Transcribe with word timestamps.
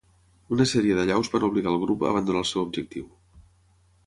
Una 0.55 0.65
sèrie 0.71 0.95
d'allaus 0.99 1.29
van 1.35 1.45
obligar 1.49 1.71
el 1.75 1.79
grup 1.85 2.07
a 2.07 2.11
abandonar 2.13 2.43
el 2.45 2.51
seu 2.53 2.65
objectiu. 2.67 3.07